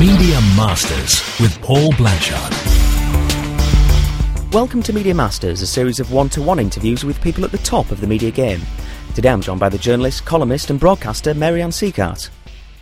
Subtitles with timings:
[0.00, 2.54] Media Masters with Paul Blanchard.
[4.50, 7.58] Welcome to Media Masters, a series of one to one interviews with people at the
[7.58, 8.62] top of the media game.
[9.14, 12.30] Today I'm joined by the journalist, columnist, and broadcaster Mary-Anne Sieghart.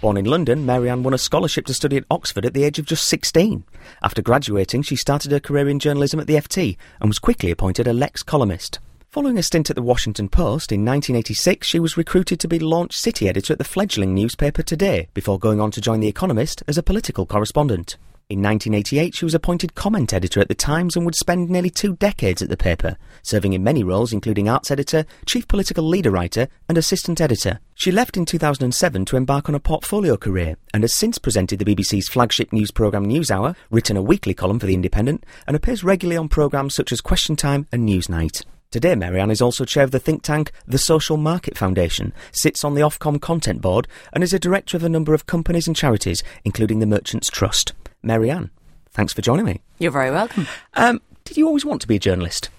[0.00, 2.86] Born in London, Mary-Anne won a scholarship to study at Oxford at the age of
[2.86, 3.64] just 16.
[4.00, 7.88] After graduating, she started her career in journalism at the FT and was quickly appointed
[7.88, 8.78] a Lex columnist.
[9.10, 12.94] Following a stint at the Washington Post in 1986, she was recruited to be launch
[12.94, 16.76] city editor at the fledgling newspaper Today before going on to join The Economist as
[16.76, 17.96] a political correspondent.
[18.28, 21.96] In 1988, she was appointed comment editor at The Times and would spend nearly two
[21.96, 26.46] decades at the paper, serving in many roles including arts editor, chief political leader writer,
[26.68, 27.60] and assistant editor.
[27.76, 31.74] She left in 2007 to embark on a portfolio career and has since presented the
[31.74, 36.18] BBC's flagship news programme NewsHour, written a weekly column for The Independent, and appears regularly
[36.18, 38.44] on programmes such as Question Time and Newsnight.
[38.70, 42.74] Today, Mary-Anne is also chair of the think tank The Social Market Foundation, sits on
[42.74, 46.22] the Ofcom Content Board, and is a director of a number of companies and charities,
[46.44, 47.72] including the Merchants Trust.
[48.02, 48.50] Mary-Anne,
[48.90, 49.62] thanks for joining me.
[49.78, 50.46] You're very welcome.
[50.74, 52.50] Um, did you always want to be a journalist?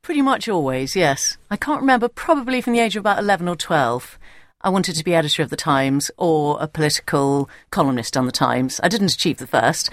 [0.00, 1.36] Pretty much always, yes.
[1.50, 4.18] I can't remember, probably from the age of about 11 or 12.
[4.62, 8.80] I wanted to be editor of The Times or a political columnist on The Times.
[8.82, 9.90] I didn't achieve the first,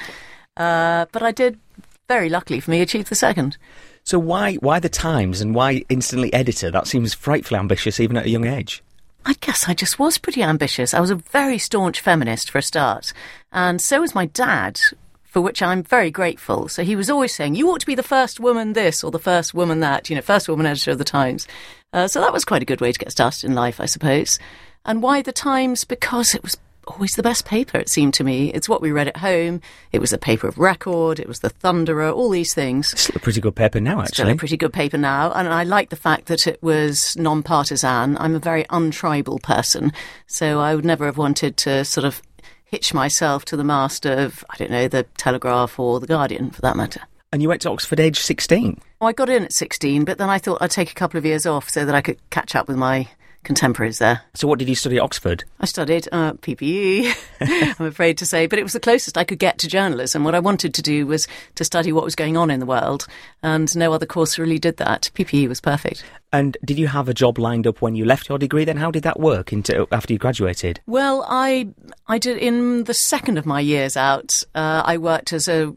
[0.56, 1.60] uh, but I did,
[2.08, 3.58] very luckily for me, achieve the second.
[4.06, 6.70] So why why the Times and why instantly editor?
[6.70, 8.84] That seems frightfully ambitious even at a young age.
[9.26, 10.94] I guess I just was pretty ambitious.
[10.94, 13.14] I was a very staunch feminist for a start,
[13.52, 14.80] and so was my dad,
[15.24, 16.68] for which I'm very grateful.
[16.68, 19.18] So he was always saying, "You ought to be the first woman this or the
[19.18, 21.48] first woman that," you know, first woman editor of the Times.
[21.92, 24.38] Uh, so that was quite a good way to get started in life, I suppose.
[24.86, 25.84] And why the Times?
[25.84, 28.52] Because it was always the best paper, it seemed to me.
[28.54, 29.62] It's what we read at home.
[29.92, 31.20] It was a paper of record.
[31.20, 33.00] It was the Thunderer, all these things.
[33.00, 34.16] Still a pretty good paper now, actually.
[34.16, 35.32] Still a pretty good paper now.
[35.32, 38.18] And I like the fact that it was non partisan.
[38.18, 39.92] I'm a very untribal person.
[40.28, 42.22] So I would never have wanted to sort of
[42.66, 46.62] hitch myself to the mast of, I don't know, the Telegraph or the Guardian for
[46.62, 47.02] that matter.
[47.32, 48.80] And you went to Oxford age 16?
[49.00, 51.26] Well, I got in at 16, but then I thought I'd take a couple of
[51.26, 53.08] years off so that I could catch up with my
[53.46, 54.22] contemporaries there.
[54.34, 55.44] So what did you study at Oxford?
[55.60, 57.16] I studied uh, PPE,
[57.80, 60.24] I'm afraid to say, but it was the closest I could get to journalism.
[60.24, 63.08] What I wanted to do was to study what was going on in the world,
[63.42, 65.10] and no other course really did that.
[65.16, 66.04] PPE was perfect.
[66.36, 68.66] And did you have a job lined up when you left your degree?
[68.66, 70.82] Then how did that work into after you graduated?
[70.86, 71.70] Well, I
[72.08, 74.44] I did in the second of my years out.
[74.54, 75.74] Uh, I worked as a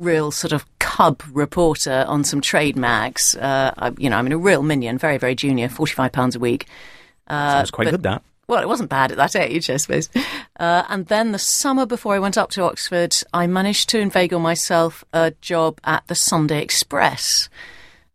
[0.00, 3.36] real sort of cub reporter on some trade mags.
[3.36, 6.34] Uh, I, you know, I'm mean, a real minion, very very junior, forty five pounds
[6.34, 6.66] a week.
[7.32, 8.22] Uh, Sounds quite but, good, that.
[8.46, 10.10] Well, it wasn't bad at that age, I suppose.
[10.60, 14.40] Uh, and then the summer before I went up to Oxford, I managed to inveigle
[14.40, 17.48] myself a job at the Sunday Express.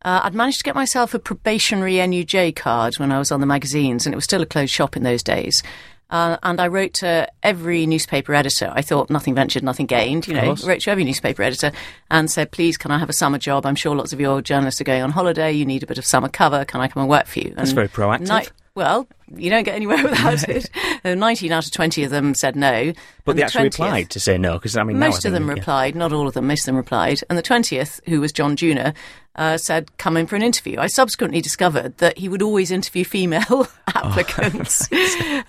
[0.03, 3.47] Uh, I'd managed to get myself a probationary NUJ card when I was on the
[3.47, 5.63] magazines, and it was still a closed shop in those days.
[6.09, 8.71] Uh, and I wrote to every newspaper editor.
[8.73, 10.27] I thought nothing ventured, nothing gained.
[10.27, 11.73] You know, wrote to every newspaper editor
[12.09, 13.65] and said, "Please, can I have a summer job?
[13.65, 15.51] I'm sure lots of your journalists are going on holiday.
[15.51, 16.63] You need a bit of summer cover.
[16.63, 18.29] Can I come and work for you?" And That's very proactive.
[18.29, 20.69] Ni- well, you don't get anywhere without it.
[21.05, 22.91] Uh, 19 out of 20 of them said no.
[23.23, 25.53] But they actually 20th, replied to say no, because I mean, most of them yeah.
[25.53, 27.21] replied, not all of them, most of them replied.
[27.29, 28.95] And the 20th, who was John Junor,
[29.37, 30.79] uh, said, come in for an interview.
[30.79, 34.89] I subsequently discovered that he would always interview female applicants.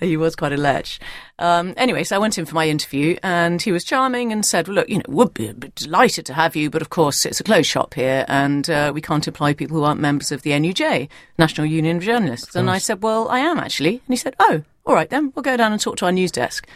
[0.00, 0.99] Oh, he was quite a lech.
[1.38, 4.69] Um, anyway, so I went in for my interview and he was charming and said,
[4.69, 7.44] well, look, you know, would be delighted to have you, but of course it's a
[7.44, 11.09] closed shop here and uh, we can't employ people who aren't members of the NUJ,
[11.38, 12.55] National Union of Journalists.
[12.55, 13.94] Of and I said, well, I am actually.
[13.94, 16.32] And he said, oh, all right then, we'll go down and talk to our news
[16.32, 16.66] desk.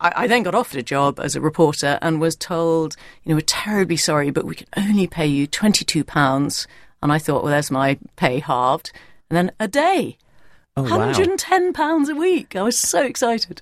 [0.00, 3.36] I, I, then got offered a job as a reporter and was told, you know,
[3.36, 6.66] we're terribly sorry, but we can only pay you £22.
[7.02, 8.92] And I thought, well, there's my pay halved.
[9.30, 10.16] And then a day.
[10.76, 12.04] Oh, £110 wow.
[12.08, 12.54] a week.
[12.54, 13.60] I was so excited.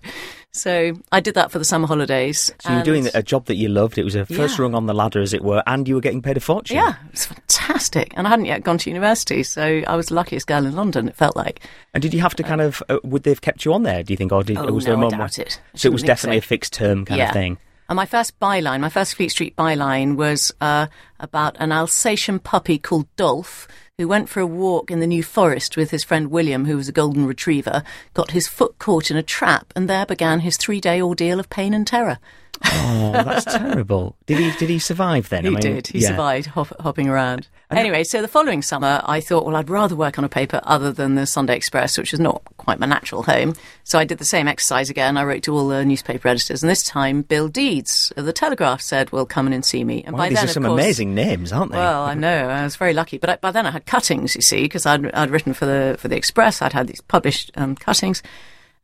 [0.56, 2.50] So I did that for the summer holidays.
[2.60, 3.98] So you were doing a job that you loved.
[3.98, 4.62] It was a first yeah.
[4.62, 6.76] rung on the ladder, as it were, and you were getting paid a fortune.
[6.76, 8.12] Yeah, it was fantastic.
[8.16, 11.08] And I hadn't yet gone to university, so I was the luckiest girl in London,
[11.08, 11.60] it felt like.
[11.94, 14.02] And did you have to kind of, uh, would they have kept you on there,
[14.02, 14.32] do you think?
[14.32, 15.14] Or did, oh, was no, there a moment?
[15.14, 15.60] I doubt it.
[15.74, 16.44] I so it was definitely so.
[16.44, 17.28] a fixed term kind yeah.
[17.28, 17.58] of thing.
[17.88, 20.88] And my first byline, my first Fleet Street byline was uh,
[21.20, 25.74] about an Alsatian puppy called Dolph who went for a walk in the New Forest
[25.74, 27.82] with his friend William, who was a golden retriever,
[28.12, 31.48] got his foot caught in a trap, and there began his three day ordeal of
[31.48, 32.18] pain and terror.
[32.64, 34.16] Oh, that's terrible.
[34.26, 35.44] Did he did he survive then?
[35.44, 35.86] He I mean, did.
[35.88, 36.08] He yeah.
[36.08, 37.48] survived hop, hopping around.
[37.68, 40.60] And anyway, so the following summer, I thought, well, I'd rather work on a paper
[40.62, 43.54] other than the Sunday Express, which is not quite my natural home.
[43.82, 45.16] So I did the same exercise again.
[45.16, 48.80] I wrote to all the newspaper editors, and this time Bill Deedes of the Telegraph
[48.80, 50.80] said, "Well, come in and see me." And wow, by these then, are some course,
[50.80, 51.78] amazing names, aren't they?
[51.78, 52.48] Well, I know.
[52.48, 54.36] I was very lucky, but I, by then I had cuttings.
[54.36, 56.62] You see, because I'd, I'd written for the for the Express.
[56.62, 58.22] I'd had these published um, cuttings,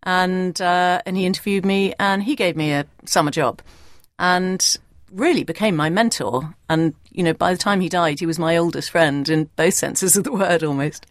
[0.03, 3.63] and uh, and he interviewed me, and he gave me a summer job.
[4.19, 4.79] and
[5.13, 6.55] really became my mentor.
[6.69, 9.75] And, you know, by the time he died, he was my oldest friend in both
[9.75, 11.07] senses of the word almost.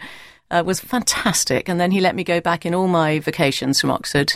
[0.50, 1.70] Uh, was fantastic.
[1.70, 4.34] And then he let me go back in all my vacations from Oxford.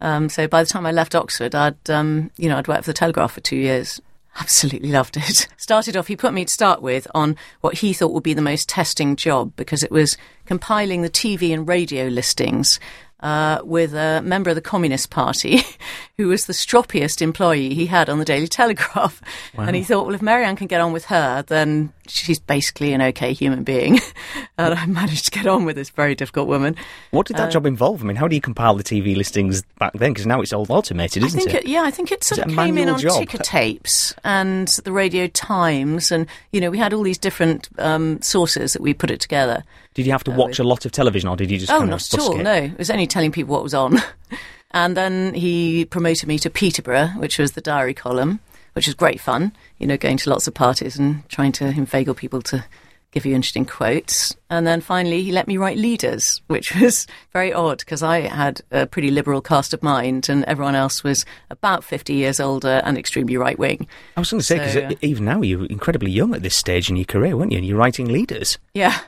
[0.00, 2.90] Um, so by the time I left Oxford, I'd, um, you know, I'd worked for
[2.90, 4.00] the Telegraph for two years.
[4.38, 5.48] Absolutely loved it.
[5.56, 8.40] Started off, he put me to start with on what he thought would be the
[8.40, 12.80] most testing job because it was compiling the TV and radio listings
[13.22, 15.62] uh, with a member of the Communist Party
[16.16, 19.20] who was the stroppiest employee he had on the Daily Telegraph.
[19.56, 19.64] Wow.
[19.64, 23.02] And he thought, well, if Mary-Anne can get on with her, then she's basically an
[23.02, 24.00] okay human being.
[24.58, 26.76] and I managed to get on with this very difficult woman.
[27.10, 28.02] What did that uh, job involve?
[28.02, 30.12] I mean, how do you compile the TV listings back then?
[30.12, 31.54] Because now it's all automated, isn't it?
[31.54, 31.66] it?
[31.66, 33.18] Yeah, I think it sort of came in on job?
[33.18, 36.10] ticker tapes and the Radio Times.
[36.12, 39.64] And, you know, we had all these different um, sources that we put it together.
[39.94, 41.84] Did you have to uh, watch a lot of television or did you just Oh,
[41.84, 42.42] not at all, it?
[42.42, 42.54] no.
[42.54, 43.98] It was only telling people what was on.
[44.70, 48.40] and then he promoted me to Peterborough, which was the diary column
[48.74, 52.14] which was great fun, you know, going to lots of parties and trying to inveigle
[52.14, 52.64] people to
[53.12, 54.36] give you interesting quotes.
[54.48, 58.60] And then finally, he let me write leaders, which was very odd because I had
[58.70, 62.96] a pretty liberal cast of mind and everyone else was about 50 years older and
[62.96, 63.88] extremely right wing.
[64.16, 66.88] I was going to say, because so, even now you're incredibly young at this stage
[66.88, 67.58] in your career, weren't you?
[67.58, 68.58] And you're writing leaders.
[68.74, 69.00] Yeah.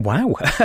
[0.00, 0.34] Wow.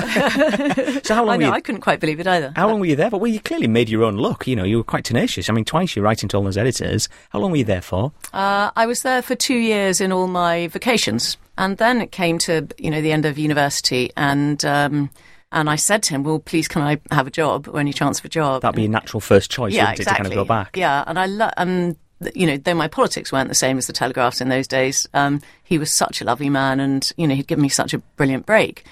[1.03, 2.53] so how long I know, you, I couldn't quite believe it either.
[2.55, 3.19] How long were you there for?
[3.19, 4.47] Well, you clearly made your own luck.
[4.47, 5.49] You know, you were quite tenacious.
[5.49, 7.09] I mean, twice you're writing to all those editors.
[7.31, 8.13] How long were you there for?
[8.33, 11.37] Uh, I was there for two years in all my vacations.
[11.57, 14.63] And then it came to, you know, the end of university and...
[14.63, 15.09] Um,
[15.51, 18.19] and I said to him, "Well, please, can I have a job or any chance
[18.19, 20.27] for a job?" That'd be a natural first choice, yeah, wouldn't exactly.
[20.27, 20.75] it, to kind of go back?
[20.75, 21.95] Yeah, and I lo- um,
[22.33, 25.41] you know, though my politics weren't the same as the Telegraph's in those days, um,
[25.63, 28.45] he was such a lovely man, and you know, he'd given me such a brilliant
[28.45, 28.83] break.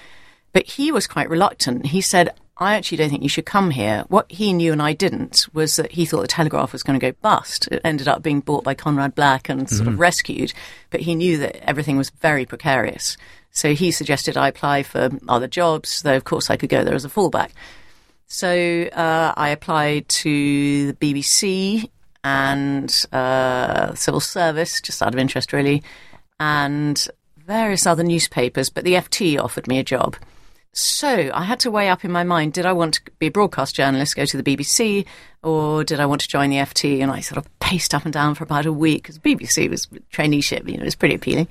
[0.54, 1.86] But he was quite reluctant.
[1.86, 4.04] He said, I actually don't think you should come here.
[4.06, 7.04] What he knew and I didn't was that he thought the Telegraph was going to
[7.04, 7.66] go bust.
[7.72, 9.94] It ended up being bought by Conrad Black and sort mm-hmm.
[9.94, 10.54] of rescued,
[10.90, 13.16] but he knew that everything was very precarious.
[13.50, 16.94] So he suggested I apply for other jobs, though of course I could go there
[16.94, 17.50] as a fallback.
[18.28, 21.90] So uh, I applied to the BBC
[22.22, 25.82] and uh, civil service, just out of interest really,
[26.38, 30.16] and various other newspapers, but the FT offered me a job.
[30.74, 33.30] So I had to weigh up in my mind did I want to be a
[33.30, 35.06] broadcast journalist, go to the BBC,
[35.42, 37.00] or did I want to join the FT?
[37.00, 39.86] And I sort of paced up and down for about a week because BBC was
[40.12, 41.46] traineeship, you know, it was pretty appealing.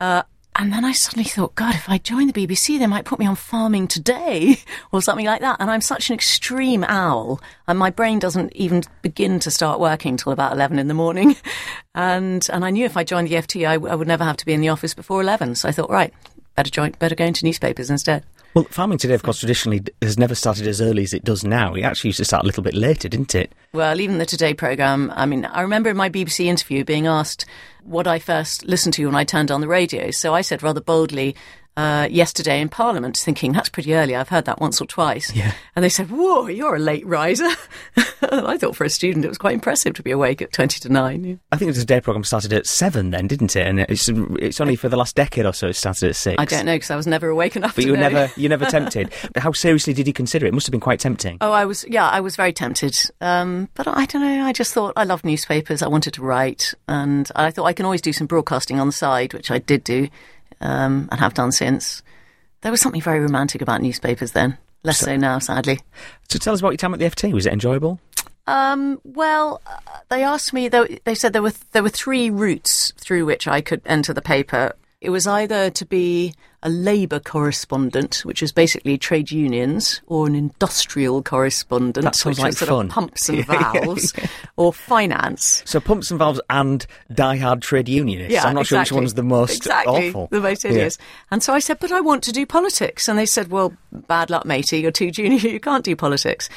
[0.00, 0.24] Uh,
[0.56, 3.26] and then I suddenly thought, God, if I join the BBC, they might put me
[3.26, 4.58] on farming today
[4.92, 5.56] or something like that.
[5.58, 10.16] And I'm such an extreme owl, and my brain doesn't even begin to start working
[10.16, 11.36] till about 11 in the morning.
[11.96, 14.44] And, and I knew if I joined the FT, I, I would never have to
[14.44, 15.54] be in the office before 11.
[15.54, 16.12] So I thought, right,
[16.54, 18.24] better join, better go into newspapers instead.
[18.54, 21.74] Well, farming today, of course, traditionally has never started as early as it does now.
[21.74, 23.52] It actually used to start a little bit later, didn't it?
[23.72, 27.46] Well, even the Today programme, I mean, I remember in my BBC interview being asked
[27.82, 30.12] what I first listened to when I turned on the radio.
[30.12, 31.34] So I said rather boldly,
[31.76, 34.14] uh, yesterday in Parliament, thinking that's pretty early.
[34.14, 35.34] I've heard that once or twice.
[35.34, 35.52] Yeah.
[35.74, 37.48] And they said, "Whoa, you're a late riser."
[38.22, 40.88] I thought for a student it was quite impressive to be awake at twenty to
[40.88, 41.24] nine.
[41.24, 41.34] Yeah.
[41.50, 43.66] I think the day program started at seven, then, didn't it?
[43.66, 46.36] And it's it's only for the last decade or so it started at six.
[46.38, 47.74] I don't know because I was never awake enough.
[47.74, 48.08] But you were know.
[48.08, 49.12] never you never tempted.
[49.36, 50.50] How seriously did you consider it?
[50.50, 51.38] It must have been quite tempting.
[51.40, 52.94] Oh, I was yeah, I was very tempted.
[53.20, 54.44] Um, but I don't know.
[54.44, 55.82] I just thought I loved newspapers.
[55.82, 58.92] I wanted to write, and I thought I can always do some broadcasting on the
[58.92, 60.08] side, which I did do,
[60.64, 62.02] um, and have done since.
[62.62, 64.58] There was something very romantic about newspapers then.
[64.82, 65.80] Less so, so now, sadly.
[66.28, 67.32] So tell us about your time at the FT.
[67.32, 68.00] Was it enjoyable?
[68.46, 69.78] Um, well, uh,
[70.10, 70.68] they asked me.
[70.68, 74.20] They, they said there were there were three routes through which I could enter the
[74.20, 74.74] paper.
[75.00, 80.34] It was either to be a labour correspondent, which is basically trade unions, or an
[80.34, 82.86] industrial correspondent, that sounds which like is sort fun.
[82.86, 84.14] of pumps and valves,
[84.56, 85.62] or finance.
[85.66, 88.32] So pumps and valves and die-hard trade unionists.
[88.32, 88.88] Yeah, I'm not exactly.
[88.88, 90.28] sure which one's the most exactly, awful.
[90.30, 90.96] The most hideous.
[90.98, 91.06] Yeah.
[91.32, 93.08] And so I said, but I want to do politics.
[93.08, 94.80] And they said, well, bad luck, matey.
[94.80, 95.34] You're too junior.
[95.54, 96.48] You can't do politics.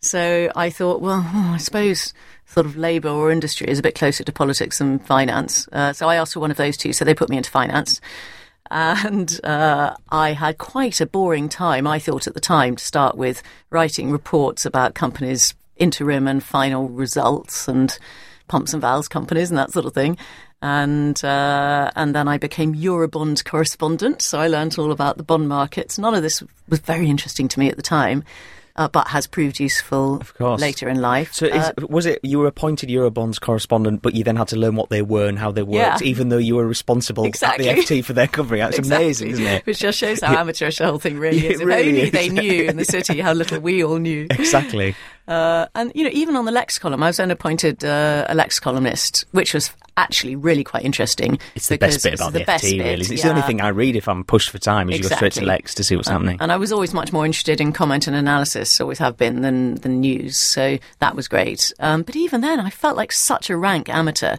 [0.00, 2.14] So I thought, well, I suppose
[2.46, 5.68] sort of labour or industry is a bit closer to politics than finance.
[5.72, 6.92] Uh, so I asked for one of those two.
[6.92, 8.00] So they put me into finance.
[8.70, 13.16] And uh, I had quite a boring time, I thought at the time, to start
[13.16, 17.98] with, writing reports about companies' interim and final results and
[18.48, 20.16] pumps and valves companies and that sort of thing.
[20.62, 25.48] And uh, and then I became Eurobond correspondent, so I learned all about the bond
[25.48, 25.98] markets.
[25.98, 28.24] None of this was very interesting to me at the time
[28.76, 31.32] uh, but has proved useful later in life.
[31.32, 34.56] So, is, uh, was it you were appointed Eurobonds correspondent, but you then had to
[34.56, 36.08] learn what they were and how they worked, yeah.
[36.08, 37.68] even though you were responsible exactly.
[37.68, 38.60] at the FT for their covering?
[38.60, 39.04] That's exactly.
[39.04, 39.66] amazing, isn't it?
[39.66, 41.60] Which just shows how amateurish the whole thing really is.
[41.60, 42.10] It really if only is.
[42.10, 44.26] they knew in the city how little we all knew.
[44.40, 44.96] Exactly.
[45.28, 48.34] Uh, and you know, even on the Lex column, I was then appointed uh, a
[48.34, 51.38] Lex columnist, which was actually really quite interesting.
[51.54, 53.14] It's the best bit about it's the, FT, bit, really.
[53.14, 55.32] It's the only thing I read if I'm pushed for time is you go straight
[55.32, 56.38] to Lex to see what's happening.
[56.40, 59.76] And I was always much more interested in comment and analysis, always have been, than,
[59.76, 60.38] than news.
[60.38, 61.72] So that was great.
[61.78, 64.36] Um, but even then, I felt like such a rank amateur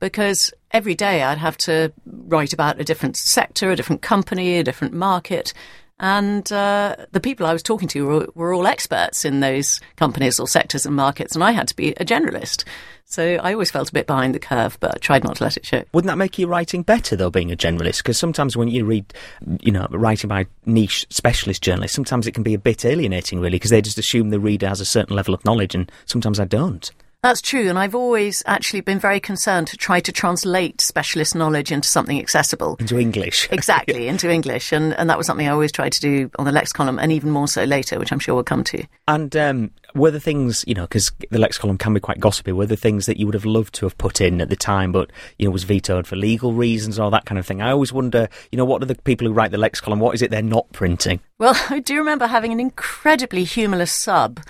[0.00, 4.64] because every day I'd have to write about a different sector, a different company, a
[4.64, 5.54] different market.
[6.00, 10.40] And uh, the people I was talking to were, were all experts in those companies
[10.40, 12.64] or sectors and markets, and I had to be a generalist.
[13.06, 15.56] So I always felt a bit behind the curve, but I tried not to let
[15.56, 15.84] it show.
[15.92, 17.98] Wouldn't that make your writing better, though, being a generalist?
[17.98, 19.14] Because sometimes when you read,
[19.60, 23.56] you know, writing by niche specialist journalists, sometimes it can be a bit alienating, really,
[23.56, 26.44] because they just assume the reader has a certain level of knowledge, and sometimes I
[26.44, 26.90] don't.
[27.24, 31.72] That's true, and I've always actually been very concerned to try to translate specialist knowledge
[31.72, 32.76] into something accessible.
[32.78, 33.48] Into English.
[33.54, 36.52] Exactly, into English, and, and that was something I always tried to do on the
[36.52, 38.84] Lex column, and even more so later, which I'm sure we'll come to.
[39.08, 42.52] And um, were the things, you know, because the Lex column can be quite gossipy,
[42.52, 44.92] were the things that you would have loved to have put in at the time,
[44.92, 47.62] but, you know, was vetoed for legal reasons or that kind of thing?
[47.62, 50.14] I always wonder, you know, what are the people who write the Lex column, what
[50.14, 51.20] is it they're not printing?
[51.38, 54.40] Well, I do remember having an incredibly humorless sub.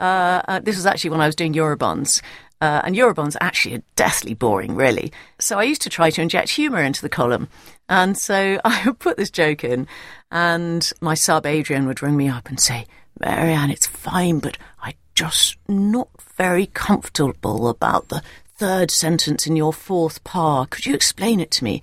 [0.00, 2.22] Uh, uh, this was actually when I was doing Eurobonds.
[2.62, 5.12] Uh, and Eurobonds actually are deathly boring, really.
[5.38, 7.48] So I used to try to inject humour into the column.
[7.88, 9.86] And so I would put this joke in,
[10.30, 12.86] and my sub Adrian would ring me up and say,
[13.18, 18.22] Mary-Anne, it's fine, but I'm just not very comfortable about the
[18.56, 20.66] third sentence in your fourth par.
[20.66, 21.82] Could you explain it to me?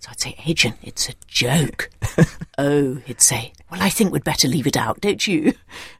[0.00, 1.90] So I'd say, Adrian, it's a joke.
[2.58, 5.54] oh, he'd say, well, I think we'd better leave it out, don't you?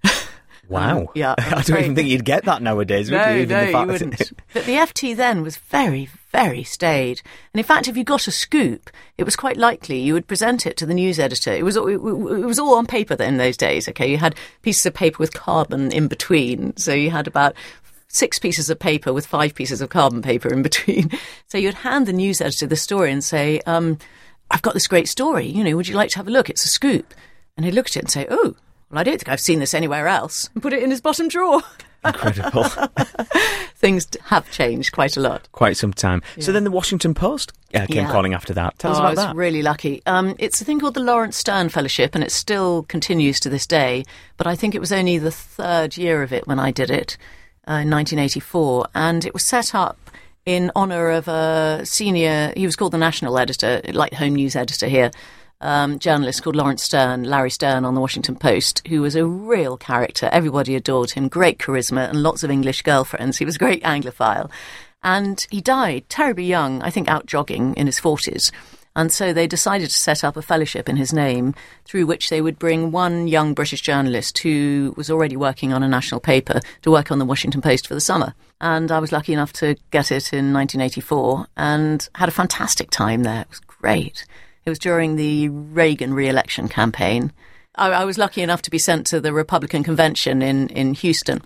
[0.69, 1.09] Wow.
[1.15, 3.43] yeah, I'm I don't afraid- even think you'd get that nowadays, would no, you?
[3.43, 4.33] Even no, the you wouldn't.
[4.53, 7.23] but the FT then was very, very staid.
[7.53, 10.67] And in fact, if you got a scoop, it was quite likely you would present
[10.67, 11.53] it to the news editor.
[11.53, 14.11] It was, it, it was all on paper in those days, okay?
[14.11, 16.77] You had pieces of paper with carbon in between.
[16.77, 17.55] So you had about
[18.09, 21.11] six pieces of paper with five pieces of carbon paper in between.
[21.49, 23.99] So you'd hand the news editor the story and say, um,
[24.51, 25.47] I've got this great story.
[25.47, 26.49] You know, would you like to have a look?
[26.51, 27.15] It's a scoop.
[27.57, 28.55] And he'd look at it and say, oh,
[28.97, 30.49] well, I don't think I've seen this anywhere else.
[30.55, 31.61] And put it in his bottom drawer.
[32.05, 32.65] Incredible.
[33.76, 35.49] Things have changed quite a lot.
[35.53, 36.23] Quite some time.
[36.41, 38.11] So then the Washington Post uh, came Yeah.
[38.12, 38.79] calling after that.
[38.79, 39.37] Tell us Oh, I about was that.
[39.37, 40.03] really lucky.
[40.07, 43.67] Um, it's a thing called the Laurence Stern Fellowship, and it still continues to this
[43.67, 44.05] day.
[44.37, 47.17] But I think it was only the third year of it when I did it
[47.69, 49.99] uh, in 1984, and it was set up
[50.47, 52.53] in honour of a senior.
[52.57, 55.11] He was called the national editor, like home news editor here.
[55.61, 59.77] Um, journalist called Laurence Stern, Larry Stern on the Washington Post, who was a real
[59.79, 60.29] character.
[60.31, 63.39] Everybody adored him, great charisma, and lots of English girlfriends.
[63.39, 64.51] He was a great Anglophile.
[65.03, 68.51] And he died terribly young, I think out jogging in his 40s.
[68.97, 72.41] And so they decided to set up a fellowship in his name through which they
[72.41, 76.91] would bring one young British journalist who was already working on a national paper to
[76.91, 78.35] work on the Washington Post for the summer.
[78.59, 83.23] And I was lucky enough to get it in 1984 and had a fantastic time
[83.23, 83.43] there.
[83.43, 84.25] It was great.
[84.67, 87.33] It was during the Reagan re election campaign.
[87.77, 91.41] I, I was lucky enough to be sent to the Republican convention in, in Houston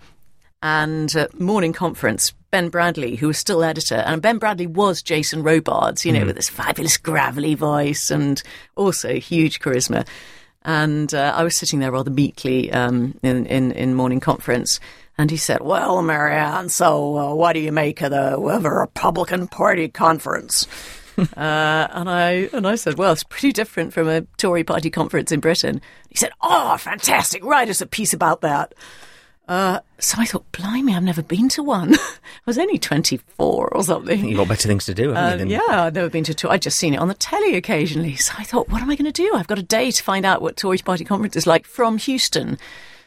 [0.62, 5.42] and uh, morning conference, Ben Bradlee, who was still editor, and Ben Bradlee was Jason
[5.42, 8.42] Robards, you know, with this fabulous gravelly voice and
[8.74, 10.06] also huge charisma.
[10.62, 14.80] And uh, I was sitting there rather meekly um, in, in, in morning conference.
[15.18, 18.70] And he said, Well, Mary-Anne, so uh, what do you make of the, of the
[18.70, 20.66] Republican Party conference?
[21.36, 25.32] Uh, and I and I said, well, it's pretty different from a Tory party conference
[25.32, 25.80] in Britain.
[26.08, 27.44] He said, oh, fantastic!
[27.44, 28.74] Write us a piece about that.
[29.48, 31.94] Uh, so I thought, blimey, I've never been to one.
[31.98, 31.98] I
[32.46, 34.24] was only twenty four or something.
[34.24, 35.60] You've got better things to do, haven't Uh, you?
[35.68, 36.52] yeah, I've never been to a tour.
[36.52, 38.14] I'd just seen it on the telly occasionally.
[38.16, 39.32] So I thought, what am I going to do?
[39.34, 42.58] I've got a day to find out what Tory party conference is like from Houston.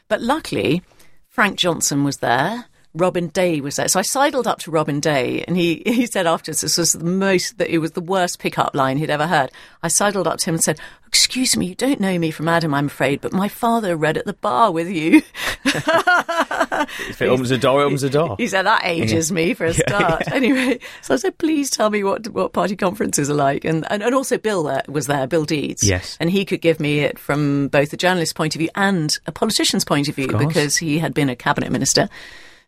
[0.09, 0.81] But luckily,
[1.29, 2.65] Frank Johnson was there.
[2.95, 3.87] Robin Day was there.
[3.87, 7.03] So I sidled up to Robin Day and he, he said afterwards this was the
[7.03, 9.51] most, that it was the worst pickup line he'd ever heard.
[9.81, 12.73] I sidled up to him and said, excuse me, you don't know me from Adam,
[12.73, 15.21] I'm afraid, but my father read at the bar with you.
[15.65, 18.35] If it opens a door, it opens a door.
[18.37, 20.23] He said that ages me for a start.
[20.33, 24.01] Anyway, so I said, please tell me what what party conferences are like, and and,
[24.01, 26.17] and also Bill there, was there, Bill Deedes, Yes.
[26.19, 29.31] and he could give me it from both a journalist's point of view and a
[29.31, 30.45] politician's point of view course.
[30.45, 32.09] because he had been a cabinet minister.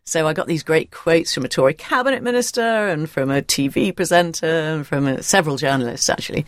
[0.06, 3.94] So I got these great quotes from a Tory cabinet minister and from a TV
[3.94, 6.46] presenter and from uh, several journalists actually,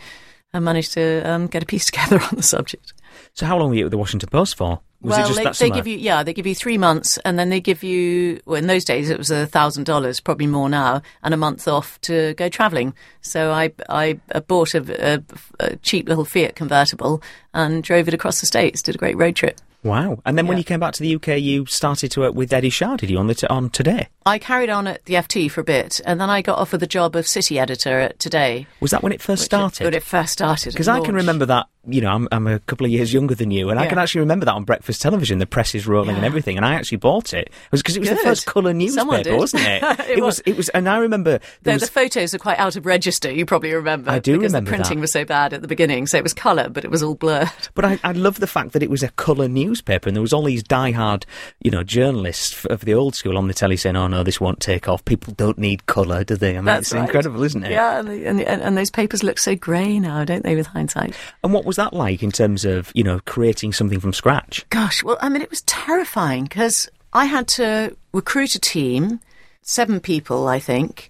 [0.53, 2.93] and managed to um, get a piece together on the subject.
[3.33, 4.79] So how long were you at the Washington Post for?
[5.01, 7.17] Was well, it just they, that they give you yeah, they give you three months,
[7.25, 10.47] and then they give you well, in those days it was a thousand dollars, probably
[10.47, 12.93] more now, and a month off to go travelling.
[13.21, 15.23] So I I bought a, a,
[15.59, 17.21] a cheap little Fiat convertible
[17.53, 18.81] and drove it across the states.
[18.81, 19.59] Did a great road trip.
[19.83, 20.19] Wow.
[20.25, 22.69] And then when you came back to the UK, you started to work with Eddie
[22.69, 24.09] Shah, did you, on, the t- on Today?
[24.25, 26.87] I carried on at the FT for a bit, and then I got offered the
[26.87, 28.67] job of city editor at Today.
[28.81, 29.83] Was that when it first started?
[29.83, 30.73] it- When it first started.
[30.73, 33.51] Because I can remember that, you know, I'm, I'm a couple of years younger than
[33.51, 36.25] you, and I can actually remember that on breakfast television, the press is rolling and
[36.25, 37.47] everything, and I actually bought it.
[37.47, 39.81] It was because it was the first colour newspaper, wasn't it?
[40.09, 40.39] It was.
[40.39, 40.41] was.
[40.45, 43.31] It was, and I remember there Though was, the photos are quite out of register,
[43.31, 44.11] you probably remember.
[44.11, 45.01] I do because remember the printing that.
[45.01, 47.49] was so bad at the beginning, so it was colour, but it was all blurred.
[47.73, 50.33] But I, I love the fact that it was a colour newspaper, and there was
[50.33, 51.25] all these die-hard,
[51.61, 54.59] you know, journalists of the old school on the telly saying, "Oh no, this won't
[54.59, 55.03] take off.
[55.05, 57.05] People don't need colour, do they?" I mean, That's it's right.
[57.05, 57.71] incredible, isn't it?
[57.71, 60.67] Yeah, and, the, and, and, and those papers look so grey now, don't they, with
[60.67, 61.15] hindsight?
[61.43, 64.65] And what was that like in terms of, you know, creating something from scratch?
[64.69, 69.19] Gosh, well, I mean, it was terrifying because I had to recruit a team,
[69.61, 71.09] seven people, I think.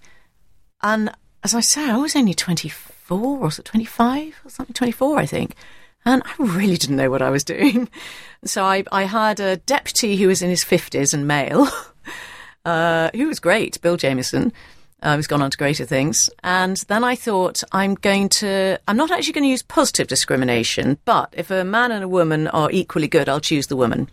[0.82, 1.12] And
[1.42, 5.26] as I say, I was only 24 or was it 25 or something, 24, I
[5.26, 5.56] think.
[6.04, 7.88] And I really didn't know what I was doing.
[8.42, 11.68] So I, I had a deputy who was in his 50s and male,
[12.64, 14.54] uh, who was great, Bill Jameson.
[15.02, 16.30] Uh, who's gone on to greater things.
[16.42, 20.96] And then I thought, I'm going to, I'm not actually going to use positive discrimination,
[21.04, 24.08] but if a man and a woman are equally good, I'll choose the woman.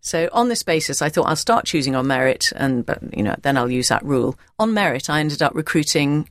[0.00, 3.34] So on this basis, I thought I'll start choosing on merit, and but you know
[3.42, 4.38] then I'll use that rule.
[4.58, 6.28] On merit, I ended up recruiting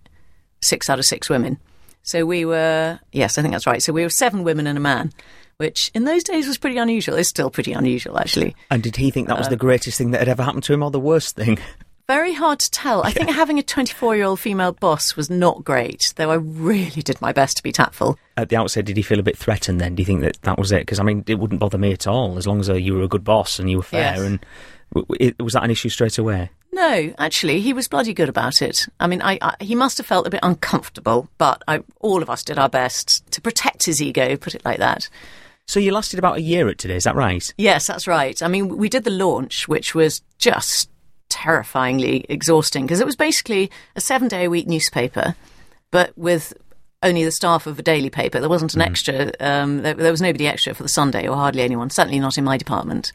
[0.61, 1.59] six out of six women.
[2.07, 3.83] So we were, yes, I think that's right.
[3.83, 5.11] So we were seven women and a man,
[5.57, 7.15] which in those days was pretty unusual.
[7.17, 8.55] It's still pretty unusual, actually.
[8.71, 10.73] And did he think that Uh, was the greatest thing that had ever happened to
[10.73, 11.59] him, or the worst thing?
[12.07, 13.03] Very hard to tell.
[13.03, 17.01] I think having a 24 year old female boss was not great, though I really
[17.01, 18.17] did my best to be tactful.
[18.37, 19.81] At the outset, did he feel a bit threatened?
[19.81, 20.79] Then, do you think that that was it?
[20.79, 23.03] Because I mean, it wouldn't bother me at all as long as uh, you were
[23.03, 24.13] a good boss and you were fair.
[24.15, 24.19] Yes.
[24.21, 24.39] And
[24.93, 26.49] w- w- it, was that an issue straight away?
[26.77, 28.85] No, actually, he was bloody good about it.
[28.99, 32.29] I mean, I, I, he must have felt a bit uncomfortable, but I, all of
[32.29, 35.09] us did our best to protect his ego, put it like that.
[35.65, 37.51] So you lasted about a year at today, is that right?
[37.57, 38.43] Yes, that's right.
[38.43, 40.91] I mean, we did the launch, which was just
[41.29, 45.35] terrifyingly exhausting because it was basically a seven day a week newspaper,
[45.89, 46.53] but with
[47.01, 48.39] only the staff of a daily paper.
[48.39, 51.63] There wasn't an extra, um, there, there was nobody extra for the Sunday, or hardly
[51.63, 53.11] anyone, certainly not in my department.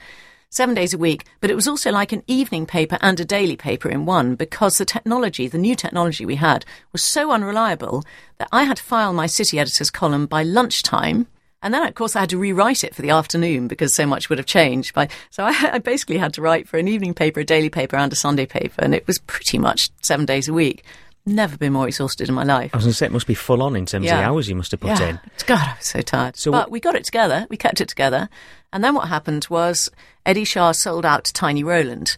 [0.52, 3.56] Seven days a week, but it was also like an evening paper and a daily
[3.56, 8.04] paper in one because the technology, the new technology we had, was so unreliable
[8.36, 11.26] that I had to file my city editor's column by lunchtime.
[11.62, 14.28] And then, of course, I had to rewrite it for the afternoon because so much
[14.28, 14.92] would have changed.
[14.92, 17.96] By, so I, I basically had to write for an evening paper, a daily paper,
[17.96, 18.82] and a Sunday paper.
[18.84, 20.84] And it was pretty much seven days a week.
[21.24, 22.72] Never been more exhausted in my life.
[22.74, 24.50] I was going to say it must be full on in terms of the hours
[24.50, 25.08] you must have put yeah.
[25.08, 25.20] in.
[25.46, 26.36] God, I was so tired.
[26.36, 27.46] So but we got it together.
[27.48, 28.28] We kept it together.
[28.72, 29.90] And then what happened was
[30.24, 32.16] Eddie Shah sold out to Tiny Rowland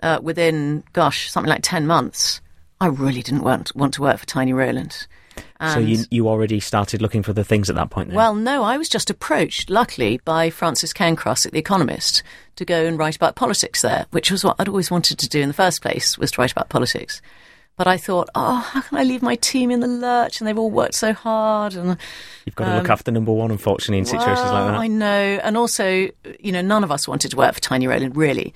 [0.00, 2.40] uh, within, gosh, something like 10 months.
[2.80, 5.06] I really didn't want, want to work for Tiny Rowland.
[5.60, 8.08] So you you already started looking for the things at that point.
[8.08, 8.16] Then?
[8.16, 12.22] well, no, I was just approached, luckily, by Frances Cairncross at The Economist
[12.56, 15.40] to go and write about politics there, which was what I'd always wanted to do
[15.40, 17.22] in the first place, was to write about politics.
[17.76, 20.40] But I thought, oh, how can I leave my team in the lurch?
[20.40, 21.74] And they've all worked so hard.
[21.74, 21.96] And
[22.46, 24.74] you've got to look after number one, unfortunately, in situations like that.
[24.74, 25.40] um, I know.
[25.42, 26.08] And also,
[26.38, 28.54] you know, none of us wanted to work for Tiny Rowland, really.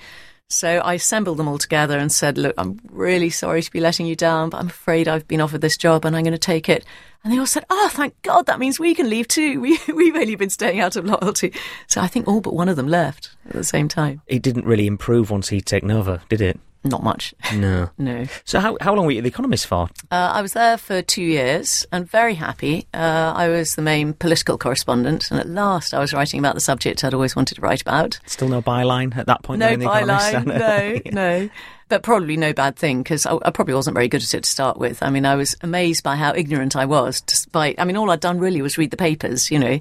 [0.51, 4.07] So I assembled them all together and said, look, I'm really sorry to be letting
[4.07, 6.71] you down, but I'm afraid I've been offered this job and I'm going to take
[6.71, 6.87] it.
[7.23, 9.61] And they all said, oh, thank God, that means we can leave too.
[9.61, 11.53] We, we've only been staying out of loyalty.
[11.87, 14.23] So I think all but one of them left at the same time.
[14.27, 16.59] It didn't really improve once he'd taken over, did it?
[16.85, 17.35] Not much.
[17.55, 17.91] No.
[17.97, 18.27] No.
[18.45, 19.88] So how how long were you at the Economist for?
[20.11, 22.87] Uh, I was there for two years and very happy.
[22.93, 26.61] Uh, I was the main political correspondent, and at last I was writing about the
[26.61, 28.19] subject I'd always wanted to write about.
[28.27, 29.61] Still no byline at that point.
[29.61, 30.33] No then in the Economist?
[30.33, 31.51] byline, no, no.
[31.88, 34.51] But probably no bad thing because I, I probably wasn't very good at it to
[34.51, 35.03] start with.
[35.03, 37.23] I mean, I was amazed by how ignorant I was.
[37.23, 39.81] Despite, I mean, all I'd done really was read the papers, you know.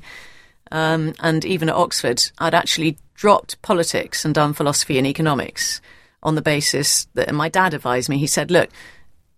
[0.71, 5.81] Um, and even at Oxford, I'd actually dropped politics and done philosophy and economics
[6.23, 8.17] on the basis that my dad advised me.
[8.17, 8.69] He said, "Look,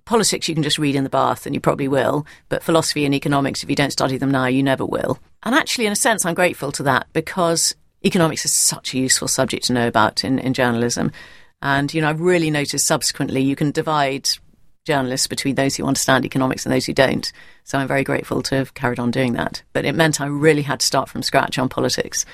[0.10, 3.14] politics you can just read in the bath and you probably will, but philosophy and
[3.14, 5.20] economics, if you don't study them now, you never will.
[5.44, 9.28] And actually, in a sense, I'm grateful to that because economics is such a useful
[9.28, 11.12] subject to know about in, in journalism.
[11.62, 14.30] And, you know, I've really noticed subsequently you can divide
[14.84, 17.32] journalists between those who understand economics and those who don't.
[17.64, 19.62] So I'm very grateful to have carried on doing that.
[19.74, 22.26] But it meant I really had to start from scratch on politics.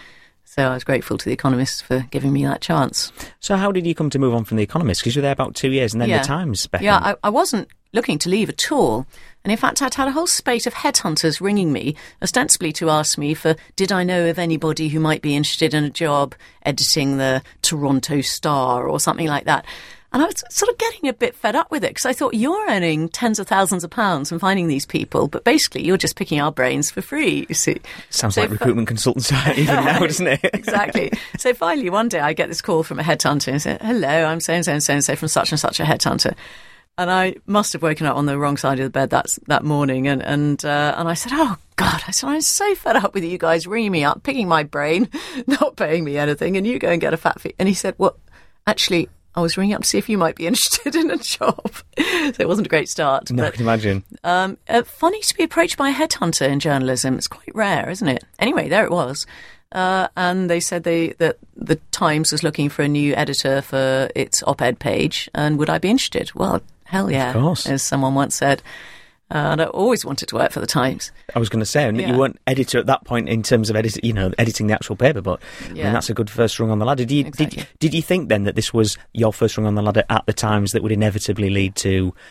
[0.55, 3.11] So I was grateful to The Economist for giving me that chance.
[3.41, 5.01] So how did you come to move on from the Economist?
[5.01, 6.19] Because you were there about two years, and then Yeah.
[6.21, 6.65] the Times.
[6.67, 6.85] Beckoned.
[6.85, 9.05] Yeah, I, I wasn't looking to leave at all.
[9.43, 13.17] And in fact, I'd had a whole spate of headhunters ringing me, ostensibly to ask
[13.17, 17.17] me for did I know of anybody who might be interested in a job editing
[17.17, 19.65] the Toronto Star or something like that.
[20.13, 22.35] And I was sort of getting a bit fed up with it because I thought
[22.35, 26.15] you're earning tens of thousands of pounds from finding these people, but basically you're just
[26.15, 27.81] picking our brains for free, you see.
[28.11, 30.39] Sounds So like recruitment consultants even now, doesn't it?
[30.53, 31.11] exactly.
[31.37, 34.39] So finally, one day I get this call from a headhunter and say, "Hello, I'm
[34.39, 36.33] so and so and so and so from such and such a headhunter."
[36.97, 39.65] And I must have woken up on the wrong side of the bed that that
[39.65, 43.13] morning, and and uh, and I said, "Oh God!" I said, "I'm so fed up
[43.13, 45.09] with you guys ringing me up, picking my brain,
[45.47, 47.95] not paying me anything, and you go and get a fat fee." And he said,
[47.97, 48.15] "Well,
[48.65, 51.59] actually." I was ringing up to see if you might be interested in a job.
[51.97, 53.29] so it wasn't a great start.
[53.31, 54.03] No, I can imagine.
[54.23, 57.15] um, uh, funny to be approached by a headhunter in journalism.
[57.17, 58.23] It's quite rare, isn't it?
[58.39, 59.25] Anyway, there it was.
[59.71, 64.09] Uh, and they said they, that the Times was looking for a new editor for
[64.15, 66.31] its op-ed page, and would I be interested?
[66.33, 67.65] Well, hell yeah, Of course.
[67.67, 68.61] as someone once said.
[69.31, 71.11] Uh, and I always wanted to work for the Times.
[71.35, 72.11] I was going to say, and Yeah.
[72.11, 74.95] you weren't editor at that point in terms of edit, you know, editing the actual
[74.95, 75.91] paper, but I mean, Yeah.
[75.93, 77.05] that's a good first rung on the ladder.
[77.05, 77.57] Did you, Exactly.
[77.63, 80.25] did, did you think then that this was your first rung on the ladder at
[80.27, 81.89] the Times that would inevitably lead to,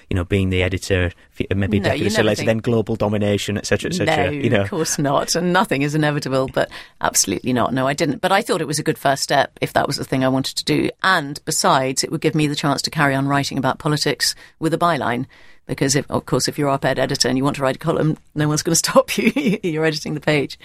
[0.08, 1.10] you know, being the editor,
[1.54, 4.26] maybe a No, decade or so later, then global domination, etc., etc.
[4.26, 5.34] no, you know, of course not.
[5.34, 6.70] And nothing is inevitable, but
[7.00, 7.72] absolutely not.
[7.74, 8.20] No, I didn't.
[8.20, 10.28] But I thought it was a good first step if that was the thing I
[10.28, 10.90] wanted to do.
[11.02, 14.74] And besides, it would give me the chance to carry on writing about politics with
[14.74, 15.26] a byline.
[15.66, 17.78] Because, if, of course, if you're op ed editor and you want to write a
[17.78, 19.58] column, no one's going to stop you.
[19.62, 20.58] you're editing the page.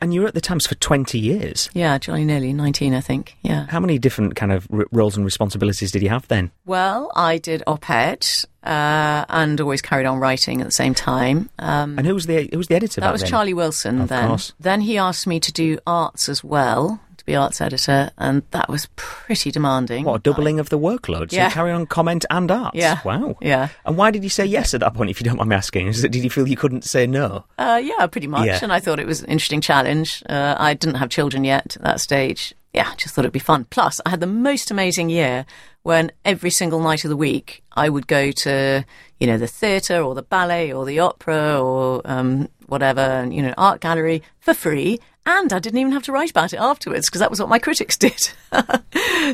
[0.00, 1.68] And you were at the Times for twenty years.
[1.74, 3.36] Yeah, jolly nearly 19, I think.
[3.42, 3.66] Yeah.
[3.68, 6.50] How many different kind of r- roles and responsibilities did you have then?
[6.66, 8.26] Well, I did op ed
[8.64, 11.50] uh, and always carried on writing at the same time.
[11.58, 13.00] Um, And who was the who was the editor?
[13.00, 13.30] That was then?
[13.30, 14.28] Charlie Wilson Of then.
[14.28, 14.52] course.
[14.60, 17.00] Then he asked me to do arts as well,
[17.32, 20.04] to be arts editor, and that was pretty demanding.
[20.04, 21.30] What a doubling of the workload.
[21.30, 21.46] So Yeah.
[21.48, 22.76] you carry on comment and arts.
[22.76, 22.98] Yeah.
[23.04, 23.36] Wow.
[23.40, 23.68] Yeah.
[23.84, 25.88] And why did you say yes at that point, if you don't mind me asking?
[25.88, 27.44] Is did you feel you couldn't say no?
[27.58, 28.46] Uh, yeah, pretty much.
[28.46, 28.58] Yeah.
[28.62, 30.22] And I thought it was an interesting challenge.
[30.28, 32.54] Uh, I didn't have children yet at that stage.
[32.74, 33.66] Yeah, I just thought it'd be fun.
[33.70, 35.44] Plus, I had the most amazing year
[35.82, 38.84] when every single night of the week I would go to,
[39.20, 43.42] you know, the theatre or the ballet or the opera or um, whatever, and, you
[43.42, 45.00] know, art gallery for free.
[45.24, 47.58] And I didn't even have to write about it afterwards because that was what my
[47.60, 48.18] critics did.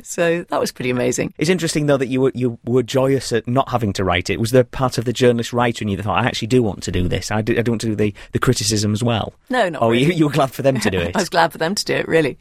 [0.05, 1.33] so that was pretty amazing.
[1.38, 4.38] It's interesting though that you were you were joyous at not having to write it.
[4.40, 6.83] Was there part of the journalist writer in you that thought, I actually do want
[6.85, 7.31] to do this?
[7.31, 9.33] I do, I do want to do the, the criticism as well.
[9.51, 10.14] No, not Oh, you, really.
[10.16, 11.16] you were glad for them to do it.
[11.16, 12.38] I was glad for them to do it, really.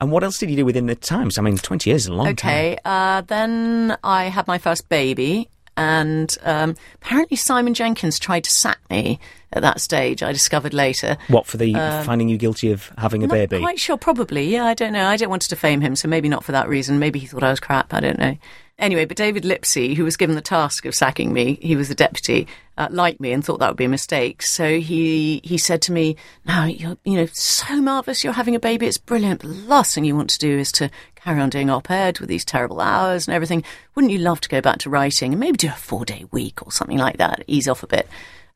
[0.00, 1.38] and what else did you do within the Times?
[1.38, 2.32] I mean, twenty years is a long time.
[2.32, 8.50] Okay, uh, then I had my first baby, and um, apparently Simon Jenkins tried to
[8.50, 9.20] sack me
[9.52, 10.22] at that stage.
[10.22, 11.16] I discovered later.
[11.28, 11.72] What for the
[12.04, 13.60] finding you guilty of having a Um, Not baby?
[13.60, 14.44] quite sure, probably.
[14.48, 15.06] Yeah, I don't know.
[15.06, 16.98] I don't want to defame him, so maybe not for that reason.
[16.98, 17.94] Maybe he thought I was crap.
[17.94, 18.36] I don't know.
[18.78, 21.96] Anyway, but David Lipsey, who was given the task of sacking me, he was the
[21.96, 24.40] deputy, uh, liked me and thought that would be a mistake.
[24.40, 26.14] So he he said to me,
[26.46, 28.22] "No, you're you know so marvelous.
[28.22, 28.86] You're having a baby.
[28.86, 29.40] It's brilliant.
[29.40, 32.28] But the last thing you want to do is to carry on doing op-ed with
[32.28, 33.64] these terrible hours and everything.
[33.96, 36.70] Wouldn't you love to go back to writing and maybe do a four-day week or
[36.70, 37.42] something like that?
[37.48, 38.08] Ease off a bit."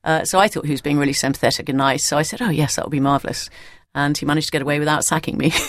[0.04, 2.04] Uh, so I thought he was being really sympathetic and nice.
[2.04, 3.50] So I said, "Oh yes, that would be marvelous."
[3.92, 5.52] And he managed to get away without sacking me.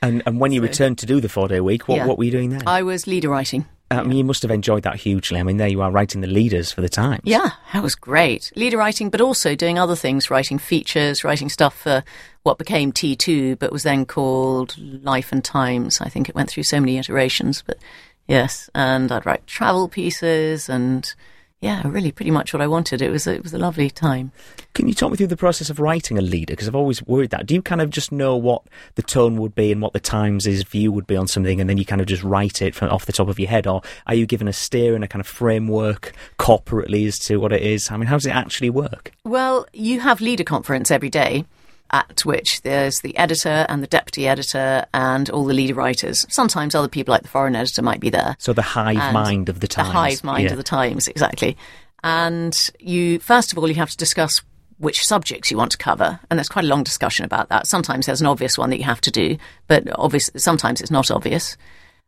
[0.00, 2.06] And and when you returned to do the four day week, what Yeah.
[2.06, 2.62] what were you doing then?
[2.68, 3.66] I was leader writing.
[3.90, 5.40] I mean, you must have enjoyed that hugely.
[5.40, 7.22] I mean, there you are writing the leaders for the Times.
[7.24, 8.52] Yeah, that was great.
[8.54, 12.04] Leader writing, but also doing other things, writing features, writing stuff for
[12.42, 16.00] what became T2, but was then called Life and Times.
[16.02, 17.78] I think it went through so many iterations, but
[18.26, 18.68] yes.
[18.74, 21.14] And I'd write travel pieces and
[21.60, 23.02] yeah, really pretty much what I wanted.
[23.02, 24.30] It was a, it was a lovely time.
[24.74, 26.52] Can you talk me through the process of writing a leader?
[26.52, 27.46] Because I've always worried that.
[27.46, 28.62] Do you kind of just know what
[28.94, 31.76] the tone would be and what the Times' view would be on something, and then
[31.76, 34.14] you kind of just write it from off the top of your head, or are
[34.14, 37.90] you given a steer and a kind of framework corporately as to what it is?
[37.90, 39.12] I mean, how does it actually work?
[39.24, 41.44] Well, you have leader conference every day,
[41.90, 46.26] at which there's the editor and the deputy editor and all the leader writers.
[46.28, 48.36] Sometimes other people, like the foreign editor, might be there.
[48.38, 49.88] So the hive mind of the Times.
[49.88, 50.50] The hive mind Yeah.
[50.52, 51.56] of the Times, exactly.
[52.04, 54.42] And you, first of all, you have to discuss
[54.78, 57.66] which subjects you want to cover, and there's quite a long discussion about that.
[57.66, 61.10] Sometimes there's an obvious one that you have to do, but obvious, sometimes it's not
[61.10, 61.56] obvious.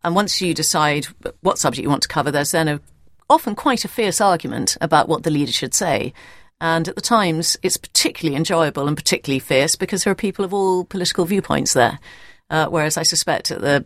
[0.04, 1.06] And once you decide
[1.40, 2.80] what subject you want to cover, there's then a
[3.28, 6.12] often quite a fierce argument about what the leader should say.
[6.60, 10.52] And at the Times, it's particularly enjoyable and particularly fierce because there are people of
[10.52, 11.98] all political viewpoints there.
[12.50, 13.84] Uh, whereas I suspect at the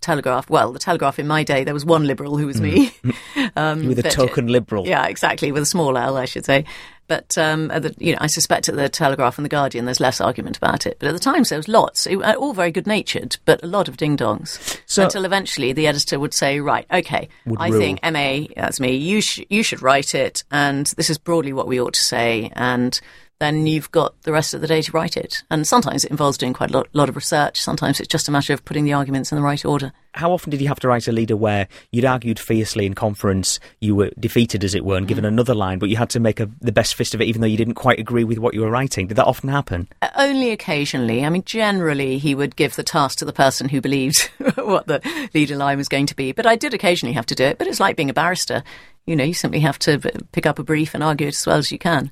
[0.00, 2.92] Telegraph, well, the Telegraph in my day, there was one liberal who was me.
[3.56, 4.86] um, You were the but- token liberal.
[4.86, 6.64] Yeah, exactly, with a small L, I should say.
[7.06, 9.98] But um, at the, you know, I suspect at the Telegraph and the Guardian, there's
[9.98, 10.96] less argument about it.
[11.00, 13.66] But at the Times, there was lots, It- uh, all very good natured, but a
[13.66, 14.80] lot of ding dongs.
[14.86, 17.80] So- Until eventually, the editor would say, "Right, okay, I rule.
[17.80, 18.94] think MA, that's me.
[18.96, 22.50] You sh- you should write it, and this is broadly what we ought to say,
[22.54, 23.00] and."
[23.40, 25.42] Then you've got the rest of the day to write it.
[25.50, 27.60] And sometimes it involves doing quite a lot, lot, of research.
[27.60, 29.92] Sometimes it's just a matter of putting the arguments in the right order.
[30.12, 33.58] How often did you have to write a leader where you'd argued fiercely in conference,
[33.80, 35.28] you were defeated, as it were, and given mm.
[35.28, 37.46] another line, but you had to make a, the best fist of it, even though
[37.46, 39.06] you didn't quite agree with what you were writing?
[39.06, 39.88] Did that often happen?
[40.02, 41.24] Uh, only occasionally.
[41.24, 44.22] I mean, generally, he would give the task to the person who believed
[44.56, 45.00] what the
[45.32, 46.32] leader line was going to be.
[46.32, 47.56] But I did occasionally have to do it.
[47.56, 48.64] But it's like being a barrister.
[49.06, 49.98] You know, you simply have to
[50.32, 52.10] pick up a brief and argue it as well as you can.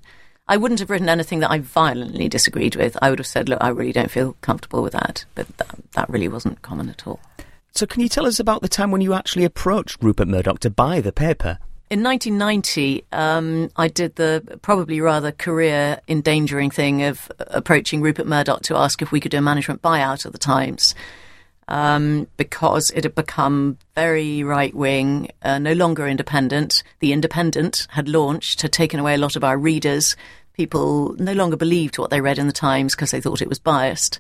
[0.49, 2.97] I wouldn't have written anything that I violently disagreed with.
[3.03, 5.25] I would have said, look, I really don't feel comfortable with that.
[5.35, 7.21] But that, that really wasn't common at all.
[7.73, 10.71] So, can you tell us about the time when you actually approached Rupert Murdoch to
[10.71, 11.59] buy the paper?
[11.91, 18.63] In 1990, um, I did the probably rather career endangering thing of approaching Rupert Murdoch
[18.63, 20.95] to ask if we could do a management buyout of the Times.
[21.67, 26.83] Um, because it had become very right wing, uh, no longer independent.
[27.01, 30.17] The Independent had launched, had taken away a lot of our readers,
[30.59, 33.61] people no longer believed what they read in the Times because they thought it was
[33.61, 34.19] biased.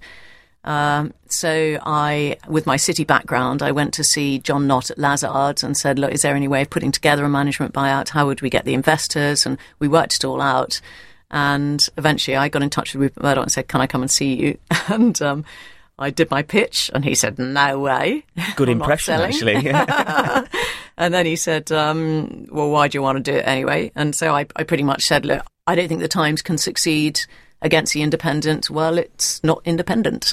[0.64, 5.64] Um, so I, with my city background, I went to see John Nott at Lazards
[5.64, 8.10] and said, "Look, is there any way of putting together a management buyout?
[8.10, 10.80] How would we get the investors?" And we worked it all out.
[11.30, 14.10] And eventually, I got in touch with Rupert Murdoch and said, "Can I come and
[14.10, 15.44] see you?" and um,
[15.98, 18.24] I did my pitch, and he said, "No way."
[18.54, 19.68] Good impression, actually.
[20.96, 24.14] and then he said, um, "Well, why do you want to do it anyway?" And
[24.14, 27.20] so I, I pretty much said, "Look, I don't think the Times can succeed
[27.62, 28.70] against the Independent.
[28.70, 30.32] Well, it's not independent,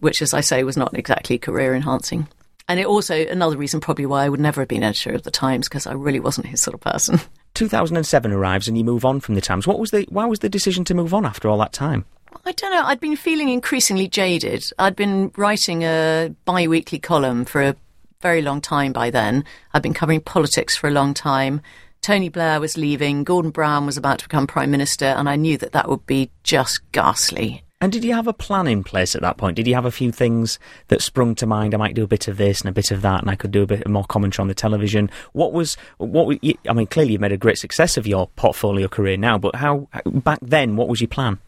[0.00, 2.28] which, as I say, was not exactly career enhancing."
[2.68, 5.30] And it also another reason probably why I would never have been editor of the
[5.30, 7.20] Times because I really wasn't his sort of person.
[7.54, 9.66] 2007 arrives and you move on from the Times.
[9.66, 12.04] What was the why was the decision to move on after all that time?
[12.44, 12.82] I don't know.
[12.84, 14.64] I'd been feeling increasingly jaded.
[14.78, 17.76] I'd been writing a bi weekly column for a
[18.20, 19.44] very long time by then.
[19.72, 21.60] I'd been covering politics for a long time.
[22.04, 25.56] Tony Blair was leaving, Gordon Brown was about to become Prime Minister, and I knew
[25.56, 27.62] that that would be just ghastly.
[27.80, 29.56] And did you have a plan in place at that point?
[29.56, 31.72] Did you have a few things that sprung to mind?
[31.72, 33.52] I might do a bit of this and a bit of that, and I could
[33.52, 35.08] do a bit more commentary on the television.
[35.32, 36.38] What was what?
[36.68, 39.88] I mean, clearly you've made a great success of your portfolio career now, but how
[40.04, 40.76] back then?
[40.76, 41.38] What was your plan?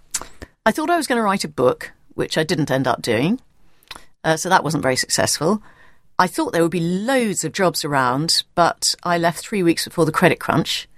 [0.64, 3.42] I thought I was going to write a book, which I didn't end up doing.
[4.24, 5.62] Uh, so that wasn't very successful.
[6.18, 10.06] I thought there would be loads of jobs around, but I left three weeks before
[10.06, 10.88] the credit crunch,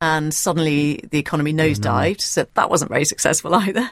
[0.00, 2.16] and suddenly the economy nosedived.
[2.16, 2.20] Mm-hmm.
[2.20, 3.90] So that wasn't very successful either.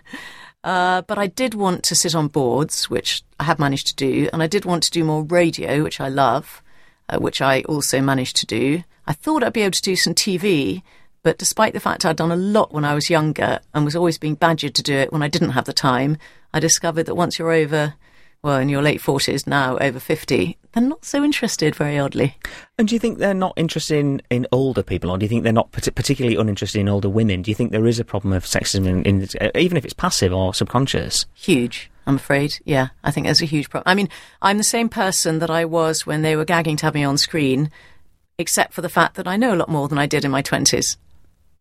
[0.64, 4.28] Uh, but I did want to sit on boards, which I have managed to do,
[4.32, 6.62] and I did want to do more radio, which I love,
[7.08, 8.82] uh, which I also managed to do.
[9.06, 10.82] I thought I'd be able to do some TV,
[11.22, 14.18] but despite the fact I'd done a lot when I was younger and was always
[14.18, 16.18] being badgered to do it when I didn't have the time,
[16.52, 17.94] I discovered that once you're over,
[18.42, 22.36] well, in your late 40s, now over 50, they're not so interested, very oddly.
[22.78, 25.42] And do you think they're not interested in, in older people, or do you think
[25.42, 27.42] they're not particularly uninterested in older women?
[27.42, 29.94] Do you think there is a problem of sexism, in, in, uh, even if it's
[29.94, 31.26] passive or subconscious?
[31.34, 31.90] Huge.
[32.06, 32.58] I'm afraid.
[32.64, 33.90] Yeah, I think there's a huge problem.
[33.90, 34.08] I mean,
[34.40, 37.18] I'm the same person that I was when they were gagging to have me on
[37.18, 37.70] screen,
[38.38, 40.42] except for the fact that I know a lot more than I did in my
[40.42, 40.96] 20s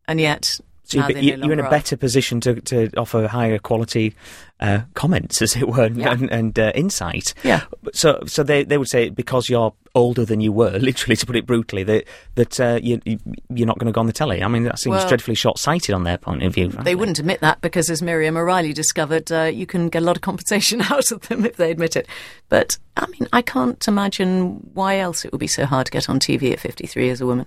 [0.07, 4.15] and yet so you're, you're in a better position to, to offer higher quality
[4.61, 6.13] uh, comments, as it were, yeah.
[6.13, 7.33] and, and uh, insight.
[7.43, 7.65] Yeah.
[7.93, 11.35] So, so they, they would say because you're older than you were, literally to put
[11.35, 13.01] it brutally, that that uh, you,
[13.49, 14.41] you're not going to go on the telly.
[14.41, 16.69] I mean, that seems well, dreadfully short sighted on their point of view.
[16.69, 20.15] They wouldn't admit that because, as Miriam O'Reilly discovered, uh, you can get a lot
[20.15, 22.07] of compensation out of them if they admit it.
[22.47, 26.09] But I mean, I can't imagine why else it would be so hard to get
[26.09, 27.45] on TV at 53 as a woman.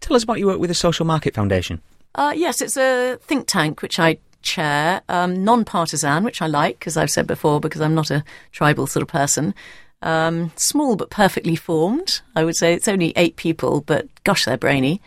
[0.00, 1.82] Tell us about your work with the Social Market Foundation.
[2.16, 6.96] Uh, yes, it's a think tank which I chair, um, non-partisan, which I like, as
[6.96, 9.54] I've said before, because I'm not a tribal sort of person.
[10.02, 12.22] Um, small but perfectly formed.
[12.34, 15.02] I would say it's only eight people, but gosh, they're brainy.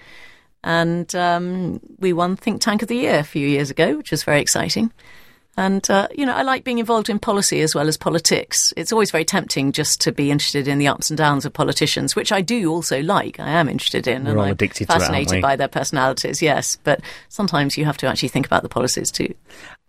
[0.64, 4.24] And um, we won Think Tank of the Year a few years ago, which was
[4.24, 4.92] very exciting.
[5.60, 8.74] And, uh, you know, I like being involved in policy as well as politics.
[8.78, 12.16] It's always very tempting just to be interested in the ups and downs of politicians,
[12.16, 13.42] which I do also like.
[13.42, 14.24] I am interested in.
[14.24, 16.78] We're and all I'm addicted fascinated it, by their personalities, yes.
[16.86, 19.34] But sometimes you have to actually think about the policies too.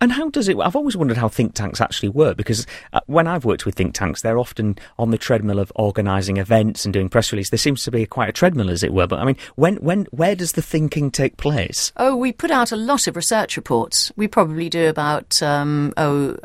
[0.03, 0.59] And how does it?
[0.59, 3.95] I've always wondered how think tanks actually work because uh, when I've worked with think
[3.95, 7.51] tanks, they're often on the treadmill of organising events and doing press releases.
[7.51, 9.07] There seems to be quite a treadmill, as it were.
[9.07, 11.93] But I mean, when, when, where does the thinking take place?
[11.99, 14.11] Oh, we put out a lot of research reports.
[14.17, 16.39] We probably do about um, oh.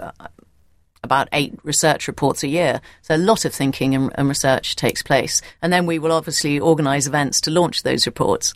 [1.01, 2.81] about eight research reports a year.
[3.03, 5.41] So a lot of thinking and, and research takes place.
[5.61, 8.53] And then we will obviously organise events to launch those reports.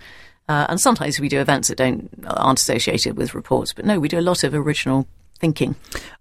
[0.49, 4.07] Uh, and sometimes we do events that don't aren't associated with reports, but no, we
[4.07, 5.07] do a lot of original
[5.39, 5.75] thinking.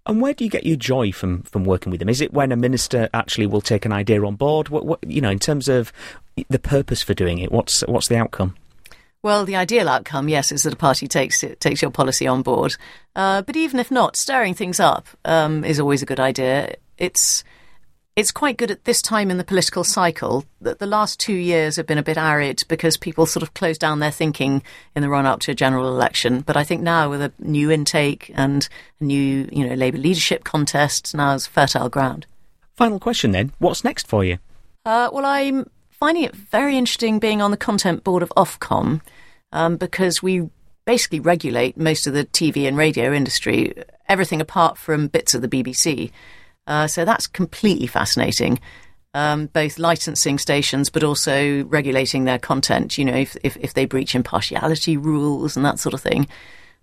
[0.07, 2.11] And where do you get your joy from from working with them?
[2.11, 4.69] Is it when a minister actually will take an idea on board?
[4.69, 5.93] What, what you know, in terms of
[6.49, 8.55] the purpose for doing it, what's what's the outcome?
[9.23, 12.43] Well, the ideal outcome, yes, is that a party takes it, takes your policy on
[12.43, 12.77] board.
[13.17, 16.77] Uh, but even if not, stirring things up um, is always a good idea.
[16.99, 17.45] It's
[18.19, 21.77] it's quite good at this time in the political cycle that the last two years
[21.77, 24.61] have been a bit arid because people sort of closed down their thinking
[24.97, 26.41] in the run up to a general election.
[26.41, 28.69] But I think now with a new intake and
[29.01, 32.27] a new, you know, Labour leadership contest, now is fertile ground.
[32.75, 34.39] Final question then: What's next for you?
[34.85, 39.01] Uh, well, I'm finding it very interesting being on the content board of Ofcom
[39.53, 40.51] um, because we
[40.87, 43.75] basically regulate most of the TV and radio industry,
[44.09, 46.11] everything apart from bits of the BBC.
[46.69, 48.61] Uh, so that's completely fascinating.
[49.15, 52.97] Um, both licensing stations, but also regulating their content.
[52.99, 56.29] You know, if, if, if they breach impartiality rules and that sort of thing.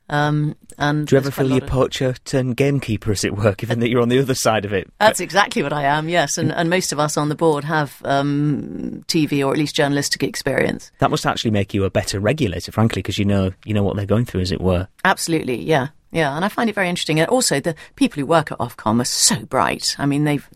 [0.08, 3.12] Um, and Do you ever there's quite a feel lot you're of- poacher turned gamekeeper,
[3.12, 4.91] as it were, given that you're on the other side of it?
[5.00, 6.10] That's exactly what I am.
[6.10, 9.76] Yes, and, and most of us on the board have um, TV or at least
[9.76, 10.91] journalistic experience.
[11.00, 13.95] That must actually make you a better regulator, frankly, because you know you know what
[13.95, 14.88] they're going through, as it were.
[15.04, 17.19] Absolutely, yeah, yeah, and I find it very interesting.
[17.19, 19.97] And also, the people who work at Ofcom are so bright.
[19.99, 20.47] I mean, they've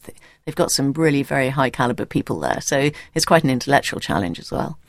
[0.45, 4.39] they've got some really very high caliber people there, so it's quite an intellectual challenge
[4.39, 4.79] as well.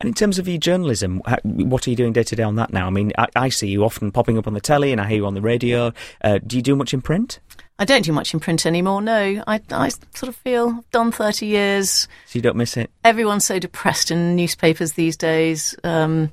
[0.00, 2.72] And in terms of your journalism, what are you doing day to day on that
[2.72, 2.86] now?
[2.86, 5.16] I mean, I, I see you often popping up on the telly, and I hear
[5.16, 5.92] you on the radio.
[6.22, 7.40] Uh, do you do much in print?
[7.80, 9.02] I don't do much in print anymore.
[9.02, 12.06] No, I I sort of feel I've done thirty years.
[12.26, 12.88] So you don't miss it?
[13.02, 15.74] Everyone's so depressed in newspapers these days.
[15.82, 16.30] Um,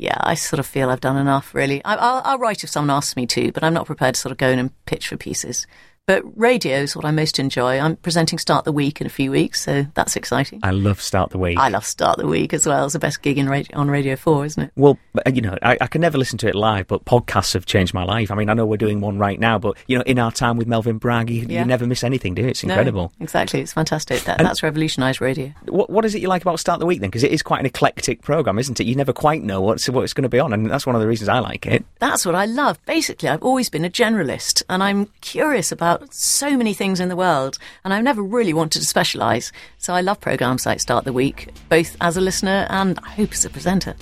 [0.00, 1.54] yeah, I sort of feel I've done enough.
[1.54, 4.20] Really, I, I'll, I'll write if someone asks me to, but I'm not prepared to
[4.20, 5.66] sort of go in and pitch for pieces.
[6.10, 7.78] But radio is what I most enjoy.
[7.78, 10.58] I'm presenting Start the Week in a few weeks, so that's exciting.
[10.64, 11.56] I love Start the Week.
[11.56, 12.82] I love Start the Week as well.
[12.86, 14.72] It's the best gig in radio, on Radio 4, isn't it?
[14.74, 17.64] Well, uh, you know, I, I can never listen to it live, but podcasts have
[17.64, 18.32] changed my life.
[18.32, 20.56] I mean, I know we're doing one right now, but you know, in our time
[20.56, 21.60] with Melvyn Bragg, you, Yeah.
[21.60, 22.48] you never miss anything, do you?
[22.48, 23.12] It's No, incredible.
[23.20, 23.60] exactly.
[23.60, 24.24] It's fantastic.
[24.24, 25.52] That, that's revolutionised radio.
[25.66, 27.10] What, what is it you like about Start the Week then?
[27.10, 28.84] Because it is quite an eclectic program, isn't it?
[28.88, 31.00] You never quite know what's what it's going to be on, and that's one of
[31.02, 31.84] the reasons I like it.
[32.00, 32.84] That's what I love.
[32.84, 35.70] Basically, I've always been a generalist and I'm curious
[36.00, 39.52] about so many things in the world and I've never really wanted to specialise.
[39.76, 43.32] So I love programmes like Start the Week, both as a listener and I hope
[43.32, 43.94] as a presenter.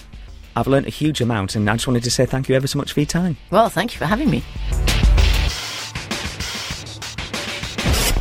[0.55, 2.79] I've learnt a huge amount, and I just wanted to say thank you ever so
[2.79, 3.37] much for your time.
[3.51, 4.43] Well, thank you for having me.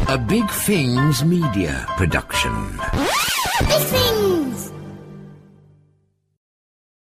[0.08, 2.78] A Big Things Media production.
[3.60, 4.17] Big Things